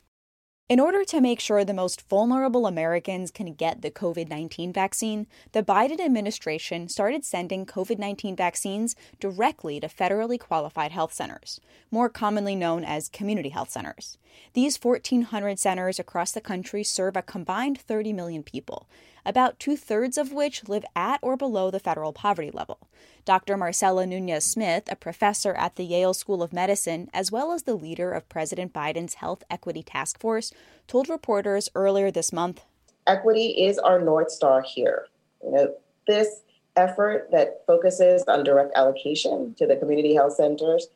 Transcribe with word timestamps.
In 0.68 0.82
order 0.82 1.06
to 1.06 1.22
make 1.22 1.40
sure 1.40 1.64
the 1.64 1.74
most 1.74 2.08
vulnerable 2.10 2.68
Americans 2.68 3.32
can 3.32 3.54
get 3.54 3.82
the 3.82 3.90
COVID 3.90 4.28
19 4.30 4.74
vaccine, 4.74 5.26
the 5.54 5.64
Biden 5.64 6.02
administration 6.02 6.90
started 6.90 7.24
sending 7.24 7.66
COVID 7.66 8.00
19 8.00 8.36
vaccines 8.36 8.98
directly 9.22 9.80
to 9.80 9.88
federally 9.88 10.38
qualified 10.38 10.92
health 10.92 11.14
centers, 11.14 11.62
more 11.90 12.10
commonly 12.10 12.54
known 12.54 12.84
as 12.84 13.08
community 13.08 13.50
health 13.50 13.70
centers. 13.70 14.18
These 14.54 14.78
1,400 14.84 15.58
centers 15.58 16.00
across 16.00 16.34
the 16.34 16.42
country 16.42 16.84
serve 16.84 17.16
a 17.16 17.22
combined 17.22 17.80
30 17.80 18.12
million 18.12 18.44
people, 18.44 18.90
about 19.26 19.60
two 19.60 19.76
thirds 19.76 20.18
of 20.18 20.32
which 20.32 20.68
live 20.68 20.86
at 20.96 21.20
or 21.22 21.38
below 21.38 21.72
the 21.72 21.80
federal 21.80 22.14
poverty 22.14 22.52
level. 22.52 22.80
Dr. 23.26 23.58
Marcella 23.58 24.06
Nunez 24.06 24.46
Smith, 24.46 24.84
a 24.90 24.96
professor 24.96 25.54
at 25.54 25.76
the 25.76 25.84
Yale 25.84 26.14
School 26.14 26.42
of 26.42 26.54
Medicine, 26.54 27.10
as 27.14 27.32
well 27.32 27.52
as 27.52 27.64
the 27.64 27.76
leader 27.76 28.12
of 28.12 28.30
President 28.30 28.74
Biden's 28.74 29.16
Health 29.16 29.44
Equity 29.50 29.84
Task 29.84 30.20
Force, 30.20 30.52
told 30.88 31.10
reporters 31.10 31.70
earlier 31.76 32.12
this 32.12 32.34
month 32.34 32.64
Equity 33.08 33.66
is 33.66 33.78
our 33.80 34.00
North 34.00 34.32
Star 34.32 34.62
here. 34.62 35.08
You 35.44 35.52
know, 35.52 35.76
this 36.08 36.42
effort 36.76 37.30
that 37.32 37.64
focuses 37.68 38.24
on 38.28 38.44
direct 38.44 38.72
allocation 38.76 39.54
to 39.56 39.66
the 39.66 39.76
community 39.76 40.14
health 40.14 40.34
centers 40.34 40.88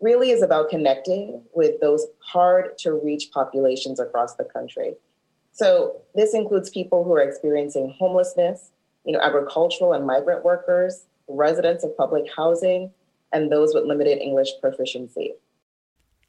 really 0.00 0.30
is 0.30 0.42
about 0.42 0.68
connecting 0.68 1.42
with 1.54 1.80
those 1.80 2.06
hard 2.18 2.76
to 2.78 2.92
reach 2.92 3.30
populations 3.32 4.00
across 4.00 4.34
the 4.34 4.44
country. 4.44 4.94
So 5.52 6.00
this 6.14 6.34
includes 6.34 6.70
people 6.70 7.04
who 7.04 7.12
are 7.12 7.22
experiencing 7.22 7.94
homelessness, 7.98 8.70
you 9.04 9.12
know, 9.12 9.20
agricultural 9.20 9.92
and 9.92 10.06
migrant 10.06 10.44
workers, 10.44 11.04
residents 11.28 11.84
of 11.84 11.96
public 11.96 12.24
housing, 12.34 12.90
and 13.32 13.52
those 13.52 13.74
with 13.74 13.84
limited 13.84 14.18
English 14.18 14.48
proficiency. 14.60 15.34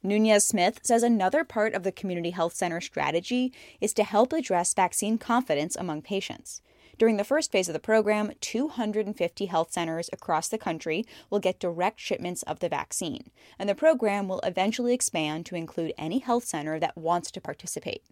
Nunez 0.02 0.46
Smith 0.46 0.80
says 0.82 1.02
another 1.02 1.44
part 1.44 1.72
of 1.72 1.82
the 1.82 1.92
community 1.92 2.30
health 2.30 2.54
center 2.54 2.80
strategy 2.82 3.54
is 3.80 3.94
to 3.94 4.04
help 4.04 4.34
address 4.34 4.74
vaccine 4.74 5.16
confidence 5.16 5.76
among 5.76 6.02
patients. 6.02 6.60
During 6.98 7.16
the 7.16 7.24
first 7.24 7.50
phase 7.50 7.68
of 7.68 7.72
the 7.72 7.80
program, 7.80 8.30
250 8.40 9.46
health 9.46 9.72
centers 9.72 10.10
across 10.12 10.48
the 10.48 10.58
country 10.58 11.04
will 11.30 11.40
get 11.40 11.58
direct 11.58 11.98
shipments 11.98 12.42
of 12.42 12.60
the 12.60 12.68
vaccine, 12.68 13.30
and 13.58 13.68
the 13.68 13.74
program 13.74 14.28
will 14.28 14.40
eventually 14.40 14.92
expand 14.92 15.46
to 15.46 15.56
include 15.56 15.94
any 15.96 16.18
health 16.18 16.44
center 16.44 16.78
that 16.78 16.96
wants 16.96 17.30
to 17.32 17.40
participate. 17.40 18.04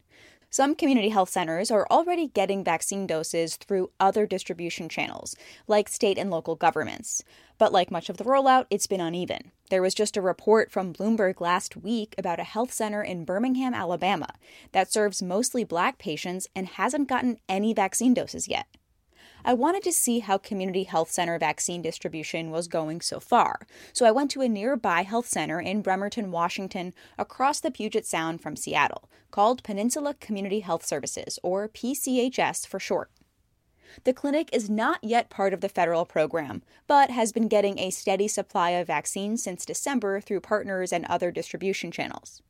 Some 0.55 0.75
community 0.75 1.09
health 1.09 1.31
centers 1.31 1.71
are 1.71 1.87
already 1.91 2.27
getting 2.27 2.63
vaccine 2.63 3.07
doses 3.07 3.57
through 3.57 3.91
other 3.99 4.27
distribution 4.27 4.91
channels, 4.91 5.35
like 5.67 5.89
state 5.89 6.19
and 6.19 6.31
local 6.31 6.57
governments. 6.57 7.25
But 7.57 7.73
like 7.73 7.91
much 7.91 8.11
of 8.11 8.19
the 8.19 8.25
rollout, 8.25 8.67
it's 8.69 8.87
been 8.87 9.01
uneven. 9.01 9.53
There 9.71 9.81
was 9.81 9.95
just 9.95 10.15
a 10.15 10.21
report 10.21 10.71
from 10.71 10.93
Bloomberg 10.93 11.41
last 11.41 11.79
week 11.79 12.15
about 12.19 12.39
a 12.39 12.45
health 12.45 12.71
center 12.71 13.03
in 13.03 13.25
Birmingham, 13.25 13.73
Alabama, 13.73 14.29
that 14.73 14.93
serves 14.93 15.23
mostly 15.23 15.65
black 15.65 15.97
patients 15.97 16.47
and 16.55 16.67
hasn't 16.67 17.09
gotten 17.09 17.39
any 17.49 17.73
vaccine 17.73 18.13
doses 18.13 18.47
yet. 18.47 18.67
I 19.45 19.55
wanted 19.55 19.83
to 19.85 19.93
see 19.93 20.21
how 20.21 20.39
community 20.39 20.85
health 20.85 21.11
center 21.11 21.37
vaccine 21.37 21.83
distribution 21.83 22.53
was 22.53 22.69
going 22.69 23.01
so 23.01 23.19
far, 23.19 23.67
so 23.93 24.07
I 24.07 24.13
went 24.13 24.31
to 24.33 24.41
a 24.41 24.49
nearby 24.49 25.03
health 25.03 25.27
center 25.27 25.61
in 25.61 25.83
Bremerton, 25.83 26.31
Washington, 26.31 26.95
across 27.19 27.59
the 27.59 27.73
Puget 27.73 28.07
Sound 28.07 28.41
from 28.41 28.55
Seattle, 28.55 29.11
called 29.33 29.65
Peninsula 29.65 30.15
Community 30.15 30.61
Health 30.61 30.87
Services, 30.87 31.41
or 31.43 31.69
PCHS 31.69 32.69
for 32.69 32.79
short. 32.79 33.11
The 34.05 34.13
clinic 34.13 34.49
is 34.53 34.71
not 34.71 35.03
yet 35.03 35.29
part 35.29 35.53
of 35.53 35.61
the 35.61 35.69
federal 35.69 36.07
program, 36.07 36.63
but 36.87 37.11
has 37.11 37.33
been 37.33 37.49
getting 37.49 37.79
a 37.79 37.91
steady 37.91 38.29
supply 38.29 38.71
of 38.71 38.87
vaccines 38.87 39.43
since 39.43 39.67
December 39.67 40.21
through 40.21 40.41
partners 40.41 40.93
and 40.93 41.05
other 41.07 41.33
distribution 41.33 41.91
channels. 41.91 42.43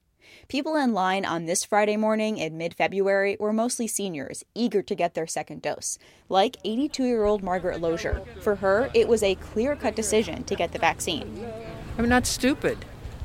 People 0.48 0.76
in 0.76 0.92
line 0.92 1.24
on 1.24 1.46
this 1.46 1.64
Friday 1.64 1.96
morning 1.96 2.38
in 2.38 2.58
mid 2.58 2.74
February 2.74 3.36
were 3.40 3.52
mostly 3.52 3.86
seniors, 3.86 4.44
eager 4.54 4.82
to 4.82 4.94
get 4.94 5.14
their 5.14 5.26
second 5.26 5.62
dose, 5.62 5.98
like 6.28 6.56
82 6.64 7.04
year 7.04 7.24
old 7.24 7.42
Margaret 7.42 7.80
Lozier. 7.80 8.22
For 8.40 8.56
her, 8.56 8.90
it 8.94 9.08
was 9.08 9.22
a 9.22 9.34
clear 9.36 9.76
cut 9.76 9.96
decision 9.96 10.44
to 10.44 10.54
get 10.54 10.72
the 10.72 10.78
vaccine. 10.78 11.46
I'm 11.98 12.08
not 12.08 12.26
stupid. 12.26 12.78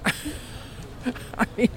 I 1.38 1.46
mean, 1.56 1.70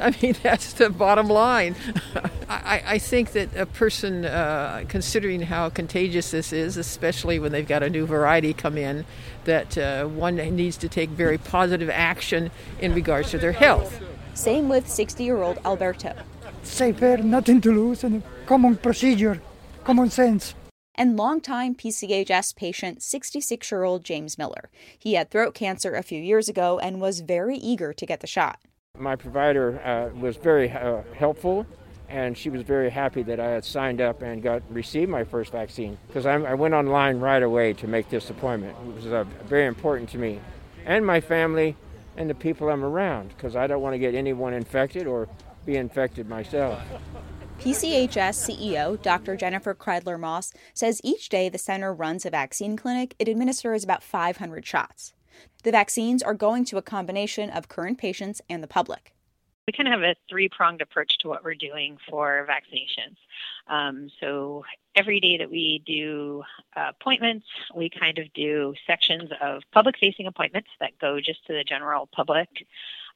I 0.00 0.14
mean 0.22 0.36
that's 0.42 0.72
the 0.74 0.90
bottom 0.90 1.28
line. 1.28 1.76
I, 2.48 2.82
I, 2.86 2.98
think 2.98 3.32
that 3.32 3.54
a 3.56 3.66
person, 3.66 4.24
uh, 4.24 4.84
considering 4.88 5.42
how 5.42 5.68
contagious 5.70 6.30
this 6.30 6.52
is, 6.52 6.76
especially 6.76 7.38
when 7.38 7.52
they've 7.52 7.66
got 7.66 7.82
a 7.82 7.90
new 7.90 8.06
variety 8.06 8.52
come 8.52 8.76
in, 8.76 9.04
that 9.44 9.76
uh, 9.76 10.06
one 10.06 10.36
needs 10.36 10.76
to 10.78 10.88
take 10.88 11.10
very 11.10 11.38
positive 11.38 11.90
action 11.90 12.50
in 12.80 12.94
regards 12.94 13.30
to 13.30 13.38
their 13.38 13.52
health. 13.52 14.00
Same 14.34 14.68
with 14.68 14.88
60 14.88 15.24
year 15.24 15.42
old 15.42 15.58
Alberto. 15.64 16.14
Safer, 16.62 17.18
nothing 17.18 17.60
to 17.60 17.72
lose, 17.72 18.04
and 18.04 18.22
common 18.46 18.76
procedure, 18.76 19.40
common 19.84 20.10
sense. 20.10 20.54
And 20.94 21.16
longtime 21.16 21.74
PCHS 21.74 22.54
patient 22.54 23.02
66 23.02 23.70
year 23.70 23.84
old 23.84 24.04
James 24.04 24.38
Miller. 24.38 24.70
He 24.98 25.14
had 25.14 25.30
throat 25.30 25.54
cancer 25.54 25.94
a 25.94 26.02
few 26.02 26.20
years 26.20 26.48
ago 26.48 26.78
and 26.78 27.00
was 27.00 27.20
very 27.20 27.56
eager 27.56 27.92
to 27.92 28.06
get 28.06 28.20
the 28.20 28.26
shot. 28.26 28.58
My 28.98 29.16
provider 29.16 29.80
uh, 29.82 30.16
was 30.18 30.36
very 30.36 30.70
uh, 30.70 31.02
helpful 31.14 31.66
and 32.08 32.36
she 32.36 32.50
was 32.50 32.62
very 32.62 32.90
happy 32.90 33.22
that 33.22 33.40
I 33.40 33.48
had 33.48 33.64
signed 33.64 34.02
up 34.02 34.20
and 34.20 34.42
got 34.42 34.62
received 34.68 35.10
my 35.10 35.24
first 35.24 35.50
vaccine 35.50 35.96
because 36.08 36.26
I 36.26 36.54
went 36.54 36.74
online 36.74 37.20
right 37.20 37.42
away 37.42 37.72
to 37.74 37.86
make 37.86 38.10
this 38.10 38.28
appointment. 38.28 38.76
It 38.86 38.94
was 38.94 39.06
uh, 39.06 39.24
very 39.46 39.66
important 39.66 40.10
to 40.10 40.18
me 40.18 40.40
and 40.84 41.06
my 41.06 41.20
family 41.20 41.76
and 42.16 42.28
the 42.28 42.34
people 42.34 42.68
I'm 42.68 42.84
around 42.84 43.28
because 43.28 43.56
I 43.56 43.66
don't 43.66 43.82
want 43.82 43.94
to 43.94 43.98
get 43.98 44.14
anyone 44.14 44.52
infected 44.52 45.06
or 45.06 45.28
be 45.64 45.76
infected 45.76 46.28
myself. 46.28 46.80
PCHS 47.58 48.50
CEO 48.50 49.00
Dr. 49.00 49.36
Jennifer 49.36 49.74
Kreidler 49.74 50.18
Moss 50.18 50.52
says 50.74 51.00
each 51.04 51.28
day 51.28 51.48
the 51.48 51.58
center 51.58 51.94
runs 51.94 52.26
a 52.26 52.30
vaccine 52.30 52.76
clinic, 52.76 53.14
it 53.18 53.28
administers 53.28 53.84
about 53.84 54.02
500 54.02 54.66
shots. 54.66 55.12
The 55.62 55.70
vaccines 55.70 56.22
are 56.22 56.34
going 56.34 56.64
to 56.66 56.76
a 56.76 56.82
combination 56.82 57.50
of 57.50 57.68
current 57.68 57.98
patients 57.98 58.40
and 58.48 58.62
the 58.62 58.68
public. 58.68 59.12
We 59.66 59.72
kind 59.72 59.86
of 59.86 59.92
have 59.92 60.02
a 60.02 60.16
three 60.28 60.48
pronged 60.48 60.82
approach 60.82 61.18
to 61.18 61.28
what 61.28 61.44
we're 61.44 61.54
doing 61.54 61.96
for 62.10 62.46
vaccinations. 62.50 63.16
Um, 63.68 64.10
so 64.18 64.64
every 64.96 65.20
day 65.20 65.38
that 65.38 65.50
we 65.50 65.82
do 65.86 66.42
uh, 66.76 66.90
appointments, 67.00 67.46
we 67.74 67.88
kind 67.88 68.18
of 68.18 68.32
do 68.32 68.74
sections 68.86 69.30
of 69.40 69.62
public 69.72 69.96
facing 69.98 70.26
appointments 70.26 70.70
that 70.80 70.98
go 71.00 71.20
just 71.20 71.46
to 71.46 71.52
the 71.52 71.62
general 71.62 72.08
public 72.12 72.48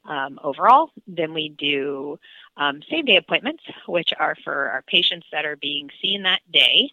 um, 0.05 0.39
overall. 0.41 0.91
Then 1.05 1.33
we 1.33 1.49
do 1.49 2.17
um, 2.55 2.81
same 2.89 3.05
day 3.05 3.17
appointments, 3.17 3.63
which 3.87 4.13
are 4.17 4.35
for 4.43 4.69
our 4.69 4.83
patients 4.83 5.27
that 5.31 5.45
are 5.45 5.57
being 5.57 5.89
seen 6.01 6.23
that 6.23 6.41
day. 6.51 6.91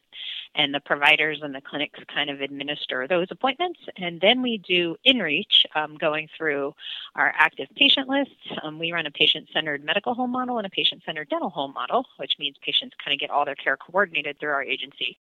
And 0.55 0.73
the 0.73 0.81
providers 0.81 1.41
and 1.43 1.55
the 1.55 1.61
clinics 1.61 1.99
kind 2.13 2.31
of 2.31 2.41
administer 2.41 3.09
those 3.09 3.29
appointments. 3.31 3.81
And 3.97 4.21
then 4.21 4.41
we 4.41 4.59
do 4.59 4.97
InReach, 5.07 5.65
um, 5.75 5.97
going 5.97 6.29
through 6.37 6.75
our 7.17 7.33
active 7.37 7.69
patient 7.77 8.09
lists. 8.09 8.35
Um, 8.63 8.79
we 8.79 8.93
run 8.93 9.07
a 9.07 9.11
patient 9.11 9.49
centered 9.53 9.85
medical 9.85 10.15
home 10.15 10.31
model 10.31 10.59
and 10.59 10.67
a 10.67 10.71
patient 10.71 11.03
centered 11.05 11.29
dental 11.29 11.51
home 11.51 11.73
model, 11.73 12.07
which 12.19 12.35
means 12.39 12.57
patients 12.63 12.95
kind 13.05 13.15
of 13.15 13.21
get 13.21 13.31
all 13.31 13.45
their 13.45 13.57
care 13.57 13.77
coordinated 13.77 14.39
through 14.39 14.53
our 14.53 14.63
agency. 14.63 15.19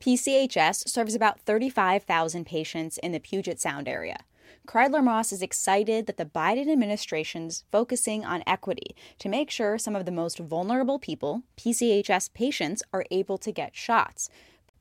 PCHS 0.00 0.88
serves 0.88 1.16
about 1.16 1.40
35,000 1.40 2.46
patients 2.46 2.98
in 2.98 3.10
the 3.10 3.18
Puget 3.18 3.60
Sound 3.60 3.88
area. 3.88 4.18
Kreidler 4.66 5.02
Moss 5.02 5.32
is 5.32 5.42
excited 5.42 6.06
that 6.06 6.18
the 6.18 6.24
Biden 6.24 6.70
administration's 6.70 7.64
focusing 7.72 8.24
on 8.24 8.42
equity 8.46 8.94
to 9.18 9.28
make 9.28 9.50
sure 9.50 9.78
some 9.78 9.96
of 9.96 10.04
the 10.04 10.12
most 10.12 10.38
vulnerable 10.38 10.98
people, 10.98 11.42
PCHS 11.56 12.32
patients, 12.32 12.82
are 12.92 13.04
able 13.10 13.38
to 13.38 13.52
get 13.52 13.74
shots. 13.74 14.30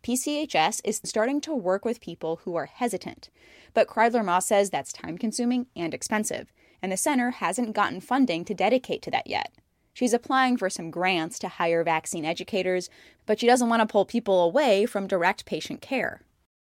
PCHS 0.07 0.80
is 0.86 1.01
starting 1.04 1.42
to 1.42 1.54
work 1.54 1.83
with 1.83 2.00
people 2.00 2.39
who 2.45 2.56
are 2.56 2.68
hesitant. 2.68 3.30
But 3.74 3.89
Kreidler 3.89 4.24
Moss 4.24 4.48
says 4.48 4.69
that's 4.69 4.94
time 4.94 5.18
consuming 5.18 5.68
and 5.75 5.94
expensive, 5.94 6.54
and 6.81 6.94
the 6.94 6.95
center 6.95 7.31
hasn't 7.31 7.75
gotten 7.75 8.00
funding 8.00 8.45
to 8.45 8.54
dedicate 8.54 9.01
to 9.01 9.12
that 9.12 9.27
yet. 9.27 9.51
She's 9.94 10.13
applying 10.13 10.56
for 10.56 10.69
some 10.69 10.92
grants 10.92 11.38
to 11.39 11.50
hire 11.50 11.83
vaccine 11.83 12.24
educators, 12.24 12.89
but 13.25 13.38
she 13.38 13.48
doesn't 13.48 13.68
want 13.68 13.81
to 13.81 13.92
pull 13.92 14.06
people 14.06 14.44
away 14.44 14.86
from 14.86 15.07
direct 15.07 15.45
patient 15.45 15.81
care. 15.81 16.21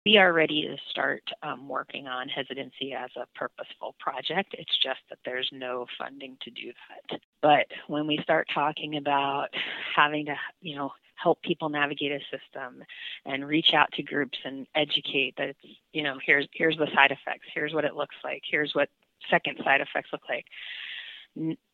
We 0.06 0.16
are 0.18 0.32
ready 0.32 0.62
to 0.62 0.78
start 0.90 1.24
um, 1.44 1.68
working 1.68 2.08
on 2.08 2.30
hesitancy 2.30 2.94
as 2.94 3.10
a 3.18 3.26
purposeful 3.38 3.96
project. 4.00 4.56
It's 4.58 4.78
just 4.82 5.00
that 5.10 5.18
there's 5.26 5.50
no 5.52 5.88
funding 5.98 6.38
to 6.44 6.52
do 6.52 6.72
that. 7.10 7.20
But 7.42 7.66
when 7.88 8.08
we 8.08 8.18
start 8.24 8.48
talking 8.54 8.96
about 8.96 9.48
having 9.94 10.28
to, 10.28 10.36
you 10.62 10.78
know, 10.78 10.92
help 11.16 11.42
people 11.42 11.70
navigate 11.70 12.12
a 12.12 12.20
system 12.26 12.84
and 13.26 13.48
reach 13.48 13.74
out 13.74 13.92
to 13.94 14.04
groups 14.04 14.38
and 14.44 14.68
educate 14.76 15.36
that 15.38 15.50
it's, 15.50 15.76
you 15.94 16.04
know, 16.04 16.18
here's 16.26 16.48
here's 16.54 16.78
the 16.78 16.88
side 16.94 17.12
effects, 17.12 17.48
here's 17.54 17.74
what 17.74 17.86
it 17.86 17.96
looks 17.96 18.16
like, 18.24 18.42
here's 18.50 18.74
what 18.74 18.90
second 19.30 19.60
side 19.64 19.82
effects 19.82 20.10
look 20.12 20.24
like. 20.30 20.46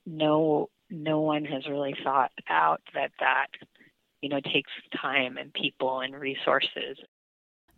No 0.06 0.70
no 0.90 1.22
one 1.22 1.46
has 1.46 1.68
really 1.68 1.96
thought 2.04 2.32
out 2.50 2.82
that 2.94 3.12
that 3.20 3.48
you 4.22 4.30
know 4.30 4.40
takes 4.40 4.72
time 5.02 5.38
and 5.38 5.54
people 5.54 6.02
and 6.02 6.16
resources 6.16 6.98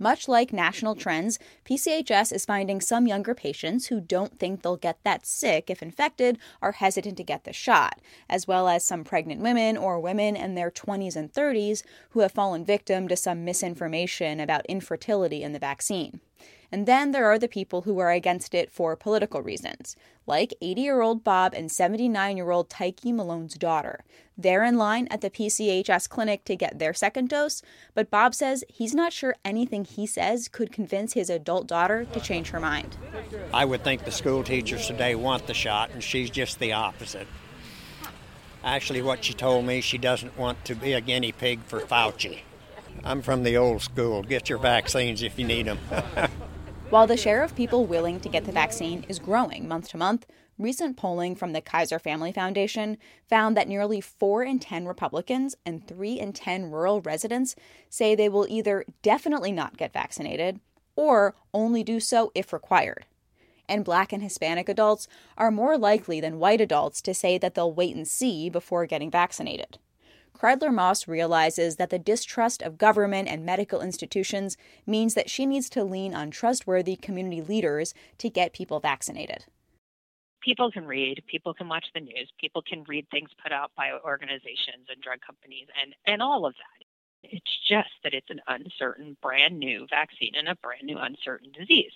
much 0.03 0.27
like 0.27 0.53
national 0.53 0.95
trends, 0.95 1.39
PCHS 1.65 2.31
is 2.31 2.45
finding 2.45 2.81
some 2.81 3.07
younger 3.07 3.33
patients 3.33 3.87
who 3.87 4.01
don't 4.01 4.37
think 4.37 4.61
they'll 4.61 4.77
get 4.77 4.99
that 5.03 5.25
sick 5.25 5.69
if 5.69 5.81
infected 5.81 6.37
are 6.61 6.73
hesitant 6.73 7.17
to 7.17 7.23
get 7.23 7.45
the 7.45 7.53
shot, 7.53 7.99
as 8.29 8.45
well 8.45 8.67
as 8.67 8.85
some 8.85 9.03
pregnant 9.03 9.41
women 9.41 9.77
or 9.77 9.99
women 9.99 10.35
in 10.35 10.55
their 10.55 10.69
20s 10.69 11.15
and 11.15 11.33
30s 11.33 11.83
who 12.09 12.19
have 12.19 12.33
fallen 12.33 12.65
victim 12.65 13.07
to 13.07 13.15
some 13.15 13.45
misinformation 13.45 14.39
about 14.39 14.65
infertility 14.67 15.41
in 15.41 15.53
the 15.53 15.59
vaccine. 15.59 16.19
And 16.73 16.87
then 16.87 17.11
there 17.11 17.27
are 17.27 17.37
the 17.37 17.47
people 17.47 17.83
who 17.83 17.99
are 17.99 18.09
against 18.09 18.55
it 18.55 18.71
for 18.71 18.95
political 18.95 19.43
reasons, 19.43 19.95
like 20.25 20.55
80 20.59 20.81
year 20.81 21.01
old 21.01 21.23
Bob 21.23 21.53
and 21.53 21.71
79 21.71 22.35
year 22.35 22.49
old 22.49 22.67
Tyke 22.67 23.05
Malone's 23.05 23.53
daughter. 23.53 24.03
They're 24.35 24.63
in 24.63 24.79
line 24.79 25.07
at 25.11 25.21
the 25.21 25.29
PCHS 25.29 26.09
clinic 26.09 26.45
to 26.45 26.55
get 26.55 26.79
their 26.79 26.95
second 26.95 27.29
dose, 27.29 27.61
but 27.93 28.09
Bob 28.09 28.33
says 28.33 28.63
he's 28.67 28.95
not 28.95 29.13
sure 29.13 29.35
anything 29.45 29.85
he 29.85 30.07
says 30.07 30.47
could 30.47 30.71
convince 30.71 31.13
his 31.13 31.29
adult 31.29 31.67
daughter 31.67 32.05
to 32.05 32.19
change 32.19 32.49
her 32.49 32.59
mind. 32.59 32.97
I 33.53 33.65
would 33.65 33.83
think 33.83 34.03
the 34.03 34.11
school 34.11 34.43
teachers 34.43 34.87
today 34.87 35.13
want 35.13 35.45
the 35.45 35.53
shot, 35.53 35.91
and 35.91 36.03
she's 36.03 36.31
just 36.31 36.57
the 36.57 36.73
opposite. 36.73 37.27
Actually, 38.63 39.03
what 39.03 39.23
she 39.23 39.35
told 39.35 39.65
me, 39.65 39.79
she 39.79 39.99
doesn't 39.99 40.39
want 40.39 40.65
to 40.65 40.73
be 40.73 40.93
a 40.93 41.01
guinea 41.01 41.33
pig 41.33 41.59
for 41.67 41.81
Fauci. 41.81 42.39
I'm 43.03 43.21
from 43.21 43.43
the 43.43 43.57
old 43.57 43.83
school. 43.83 44.23
Get 44.23 44.49
your 44.49 44.57
vaccines 44.57 45.21
if 45.21 45.37
you 45.37 45.45
need 45.45 45.67
them. 45.67 45.77
While 46.93 47.07
the 47.07 47.17
share 47.17 47.41
of 47.41 47.55
people 47.55 47.87
willing 47.87 48.19
to 48.19 48.29
get 48.29 48.45
the 48.45 48.51
vaccine 48.51 49.03
is 49.09 49.17
growing 49.17 49.67
month 49.67 49.89
to 49.89 49.97
month, 49.97 50.27
recent 50.59 50.95
polling 50.95 51.33
from 51.33 51.51
the 51.51 51.59
Kaiser 51.59 51.97
Family 51.97 52.31
Foundation 52.31 52.99
found 53.27 53.57
that 53.57 53.67
nearly 53.67 53.99
4 53.99 54.43
in 54.43 54.59
10 54.59 54.85
Republicans 54.85 55.55
and 55.65 55.87
3 55.87 56.19
in 56.19 56.33
10 56.33 56.69
rural 56.69 57.01
residents 57.01 57.55
say 57.89 58.13
they 58.13 58.29
will 58.29 58.45
either 58.47 58.85
definitely 59.01 59.51
not 59.51 59.75
get 59.75 59.91
vaccinated 59.91 60.59
or 60.95 61.33
only 61.51 61.83
do 61.83 61.99
so 61.99 62.31
if 62.35 62.53
required. 62.53 63.07
And 63.67 63.83
black 63.83 64.13
and 64.13 64.21
Hispanic 64.21 64.69
adults 64.69 65.07
are 65.35 65.49
more 65.49 65.79
likely 65.79 66.21
than 66.21 66.37
white 66.37 66.61
adults 66.61 67.01
to 67.01 67.15
say 67.15 67.39
that 67.39 67.55
they'll 67.55 67.73
wait 67.73 67.95
and 67.95 68.07
see 68.07 68.51
before 68.51 68.85
getting 68.85 69.09
vaccinated. 69.09 69.79
Kreidler 70.43 70.73
Moss 70.73 71.07
realizes 71.07 71.77
that 71.77 71.89
the 71.89 71.97
distrust 71.97 72.61
of 72.61 72.77
government 72.77 73.29
and 73.29 73.45
medical 73.45 73.79
institutions 73.79 74.57
means 74.85 75.13
that 75.13 75.29
she 75.29 75.45
needs 75.45 75.69
to 75.69 75.85
lean 75.85 76.13
on 76.13 76.31
trustworthy 76.31 76.97
community 76.97 77.41
leaders 77.41 77.93
to 78.17 78.29
get 78.29 78.51
people 78.51 78.81
vaccinated. 78.81 79.45
People 80.41 80.69
can 80.69 80.85
read, 80.85 81.23
people 81.27 81.53
can 81.53 81.69
watch 81.69 81.85
the 81.93 82.01
news, 82.01 82.29
people 82.41 82.61
can 82.61 82.83
read 82.89 83.07
things 83.09 83.29
put 83.41 83.53
out 83.53 83.71
by 83.77 83.91
organizations 84.03 84.87
and 84.91 85.01
drug 85.01 85.19
companies 85.25 85.67
and, 85.81 85.95
and 86.05 86.21
all 86.21 86.45
of 86.45 86.53
that. 86.55 87.29
It's 87.31 87.57
just 87.69 87.91
that 88.03 88.13
it's 88.13 88.29
an 88.29 88.41
uncertain, 88.45 89.15
brand 89.21 89.57
new 89.57 89.87
vaccine 89.89 90.33
and 90.35 90.49
a 90.49 90.55
brand 90.55 90.83
new, 90.83 90.97
uncertain 90.97 91.53
disease. 91.57 91.93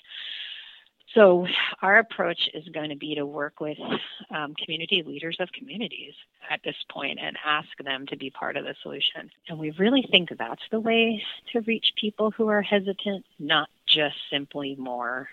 So, 1.17 1.47
our 1.81 1.97
approach 1.97 2.47
is 2.53 2.63
going 2.69 2.91
to 2.91 2.95
be 2.95 3.15
to 3.15 3.25
work 3.25 3.59
with 3.59 3.79
um, 4.29 4.53
community 4.53 5.01
leaders 5.03 5.37
of 5.39 5.49
communities 5.51 6.13
at 6.47 6.59
this 6.63 6.75
point 6.91 7.17
and 7.19 7.35
ask 7.43 7.69
them 7.83 8.05
to 8.09 8.17
be 8.17 8.29
part 8.29 8.55
of 8.55 8.65
the 8.65 8.75
solution. 8.83 9.31
And 9.49 9.57
we 9.57 9.71
really 9.79 10.07
think 10.11 10.29
that's 10.37 10.61
the 10.69 10.79
way 10.79 11.23
to 11.53 11.61
reach 11.61 11.93
people 11.99 12.29
who 12.29 12.49
are 12.49 12.61
hesitant, 12.61 13.25
not 13.39 13.67
just 13.87 14.15
simply 14.29 14.75
more, 14.77 15.27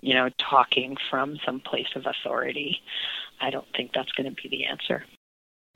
you 0.00 0.12
know, 0.12 0.28
talking 0.38 0.96
from 1.08 1.38
some 1.46 1.60
place 1.60 1.94
of 1.94 2.06
authority. 2.06 2.80
I 3.40 3.50
don't 3.50 3.68
think 3.76 3.92
that's 3.94 4.10
going 4.10 4.28
to 4.28 4.42
be 4.42 4.48
the 4.48 4.64
answer. 4.64 5.04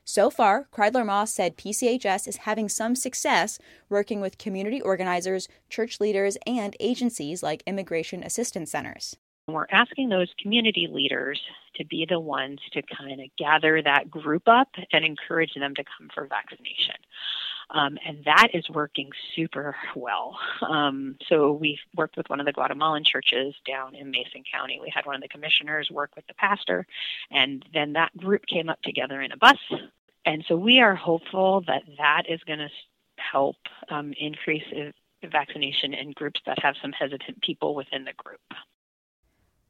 So 0.03 0.29
far, 0.29 0.67
Kreidler 0.73 1.05
Moss 1.05 1.31
said 1.31 1.55
PCHS 1.55 2.27
is 2.27 2.37
having 2.37 2.67
some 2.67 2.97
success 2.97 3.59
working 3.87 4.19
with 4.19 4.37
community 4.37 4.81
organizers, 4.81 5.47
church 5.69 6.01
leaders, 6.01 6.37
and 6.45 6.75
agencies 6.81 7.41
like 7.41 7.63
immigration 7.65 8.23
assistance 8.23 8.69
centers. 8.69 9.15
We're 9.47 9.67
asking 9.71 10.07
those 10.07 10.29
community 10.41 10.87
leaders 10.89 11.41
to 11.75 11.85
be 11.85 12.05
the 12.09 12.19
ones 12.19 12.59
to 12.71 12.81
kind 12.81 13.19
of 13.19 13.27
gather 13.37 13.81
that 13.81 14.09
group 14.09 14.43
up 14.47 14.69
and 14.93 15.03
encourage 15.03 15.53
them 15.53 15.75
to 15.75 15.83
come 15.83 16.09
for 16.13 16.25
vaccination. 16.27 16.95
Um, 17.69 17.97
and 18.05 18.23
that 18.23 18.49
is 18.53 18.69
working 18.69 19.09
super 19.35 19.75
well. 19.95 20.37
Um, 20.61 21.17
so 21.27 21.51
we've 21.51 21.79
worked 21.95 22.15
with 22.15 22.29
one 22.29 22.39
of 22.39 22.45
the 22.45 22.53
Guatemalan 22.53 23.03
churches 23.03 23.53
down 23.67 23.95
in 23.95 24.11
Mason 24.11 24.43
County. 24.49 24.79
We 24.81 24.91
had 24.93 25.05
one 25.05 25.15
of 25.15 25.21
the 25.21 25.27
commissioners 25.27 25.91
work 25.91 26.11
with 26.15 26.25
the 26.27 26.35
pastor, 26.35 26.85
and 27.29 27.65
then 27.73 27.93
that 27.93 28.15
group 28.15 28.45
came 28.45 28.69
up 28.69 28.81
together 28.81 29.21
in 29.21 29.33
a 29.33 29.37
bus. 29.37 29.57
And 30.25 30.45
so 30.47 30.55
we 30.55 30.79
are 30.79 30.95
hopeful 30.95 31.63
that 31.67 31.83
that 31.97 32.23
is 32.29 32.39
going 32.47 32.59
to 32.59 32.69
help 33.17 33.57
um, 33.89 34.13
increase 34.17 34.63
vaccination 35.31 35.93
in 35.93 36.11
groups 36.11 36.39
that 36.45 36.59
have 36.61 36.75
some 36.81 36.93
hesitant 36.93 37.41
people 37.41 37.75
within 37.75 38.05
the 38.05 38.13
group. 38.13 38.39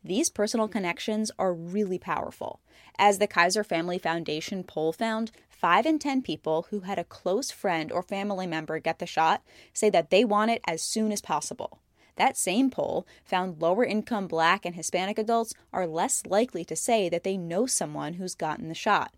These 0.03 0.29
personal 0.29 0.67
connections 0.67 1.31
are 1.39 1.53
really 1.53 1.97
powerful. 1.97 2.59
As 2.97 3.19
the 3.19 3.27
Kaiser 3.27 3.63
Family 3.63 3.97
Foundation 3.97 4.63
poll 4.63 4.91
found, 4.91 5.31
5 5.49 5.85
in 5.85 5.97
10 5.97 6.21
people 6.21 6.67
who 6.69 6.81
had 6.81 6.99
a 6.99 7.05
close 7.05 7.49
friend 7.49 7.89
or 7.89 8.03
family 8.03 8.45
member 8.45 8.79
get 8.79 8.99
the 8.99 9.05
shot 9.05 9.41
say 9.71 9.89
that 9.89 10.09
they 10.09 10.25
want 10.25 10.51
it 10.51 10.61
as 10.67 10.81
soon 10.81 11.11
as 11.13 11.21
possible. 11.21 11.79
That 12.17 12.35
same 12.35 12.69
poll 12.69 13.07
found 13.23 13.61
lower 13.61 13.85
income 13.85 14.27
black 14.27 14.65
and 14.65 14.75
Hispanic 14.75 15.17
adults 15.17 15.53
are 15.71 15.87
less 15.87 16.25
likely 16.25 16.65
to 16.65 16.75
say 16.75 17.07
that 17.07 17.23
they 17.23 17.37
know 17.37 17.65
someone 17.65 18.15
who's 18.15 18.35
gotten 18.35 18.67
the 18.67 18.75
shot. 18.75 19.13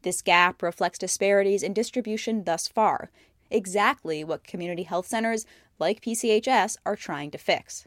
This 0.00 0.22
gap 0.22 0.62
reflects 0.62 0.98
disparities 0.98 1.62
in 1.62 1.74
distribution 1.74 2.44
thus 2.44 2.66
far, 2.66 3.10
exactly 3.50 4.24
what 4.24 4.44
community 4.44 4.84
health 4.84 5.06
centers 5.06 5.44
like 5.78 6.00
PCHS 6.00 6.78
are 6.86 6.96
trying 6.96 7.30
to 7.30 7.38
fix. 7.38 7.86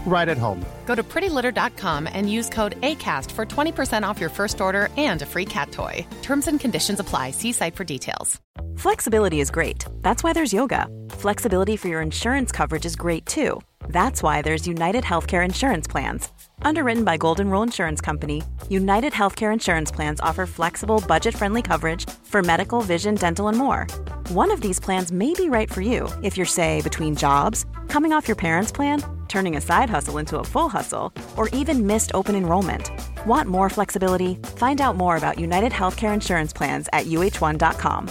right 0.05 0.27
at 0.27 0.37
home. 0.37 0.65
Go 0.85 0.95
to 0.95 1.03
prettylitter.com 1.03 2.07
and 2.11 2.29
use 2.29 2.49
code 2.49 2.79
ACAST 2.81 3.31
for 3.31 3.45
20% 3.45 4.03
off 4.03 4.19
your 4.19 4.29
first 4.29 4.59
order 4.59 4.89
and 4.97 5.21
a 5.21 5.25
free 5.25 5.45
cat 5.45 5.71
toy. 5.71 6.05
Terms 6.21 6.47
and 6.47 6.59
conditions 6.59 6.99
apply. 6.99 7.31
See 7.31 7.53
site 7.53 7.75
for 7.75 7.85
details. 7.85 8.41
Flexibility 8.77 9.39
is 9.39 9.51
great. 9.51 9.85
That's 10.01 10.23
why 10.23 10.33
there's 10.33 10.53
yoga. 10.53 10.87
Flexibility 11.11 11.77
for 11.77 11.87
your 11.87 12.01
insurance 12.01 12.51
coverage 12.51 12.85
is 12.85 12.95
great 12.95 13.25
too. 13.25 13.61
That's 13.87 14.23
why 14.23 14.41
there's 14.41 14.67
United 14.67 15.03
Healthcare 15.03 15.45
Insurance 15.45 15.87
Plans. 15.87 16.29
Underwritten 16.61 17.03
by 17.03 17.17
Golden 17.17 17.49
Rule 17.49 17.63
Insurance 17.63 18.01
Company, 18.01 18.43
United 18.69 19.13
Healthcare 19.13 19.53
Insurance 19.53 19.91
Plans 19.91 20.19
offer 20.21 20.45
flexible, 20.45 21.03
budget 21.07 21.35
friendly 21.35 21.61
coverage 21.61 22.09
for 22.23 22.41
medical, 22.41 22.81
vision, 22.81 23.15
dental, 23.15 23.47
and 23.47 23.57
more. 23.57 23.87
One 24.29 24.51
of 24.51 24.61
these 24.61 24.79
plans 24.79 25.11
may 25.11 25.33
be 25.33 25.49
right 25.49 25.71
for 25.71 25.81
you 25.81 26.07
if 26.23 26.37
you're, 26.37 26.45
say, 26.45 26.81
between 26.81 27.15
jobs, 27.15 27.65
coming 27.87 28.13
off 28.13 28.27
your 28.27 28.35
parents' 28.35 28.71
plan, 28.71 29.03
turning 29.31 29.55
a 29.57 29.61
side 29.61 29.89
hustle 29.89 30.17
into 30.17 30.39
a 30.39 30.43
full 30.43 30.69
hustle, 30.69 31.11
or 31.37 31.49
even 31.49 31.87
missed 31.87 32.11
open 32.13 32.35
enrollment. 32.35 32.91
Want 33.25 33.47
more 33.47 33.69
flexibility? 33.69 34.35
Find 34.57 34.81
out 34.81 34.95
more 34.97 35.17
about 35.17 35.39
United 35.39 35.71
Healthcare 35.71 36.13
Insurance 36.13 36.53
Plans 36.53 36.87
at 36.93 37.07
uhone.com. 37.07 38.09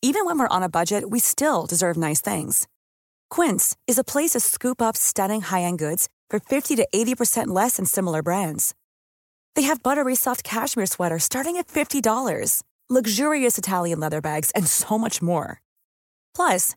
Even 0.00 0.24
when 0.24 0.38
we're 0.38 0.56
on 0.56 0.62
a 0.62 0.68
budget, 0.68 1.10
we 1.10 1.18
still 1.18 1.66
deserve 1.66 1.96
nice 1.96 2.20
things. 2.20 2.68
Quince 3.30 3.76
is 3.86 3.98
a 3.98 4.04
place 4.04 4.30
to 4.30 4.40
scoop 4.40 4.80
up 4.80 4.96
stunning 4.96 5.40
high 5.40 5.62
end 5.62 5.78
goods 5.78 6.08
for 6.30 6.38
50 6.38 6.76
to 6.76 6.86
80% 6.94 7.48
less 7.48 7.76
than 7.76 7.84
similar 7.84 8.22
brands. 8.22 8.74
They 9.56 9.62
have 9.62 9.82
buttery 9.82 10.14
soft 10.14 10.44
cashmere 10.44 10.86
sweaters 10.86 11.24
starting 11.24 11.56
at 11.56 11.66
$50, 11.66 12.62
luxurious 12.88 13.58
Italian 13.58 13.98
leather 13.98 14.20
bags, 14.20 14.52
and 14.52 14.68
so 14.68 14.98
much 14.98 15.20
more. 15.20 15.60
Plus, 16.34 16.76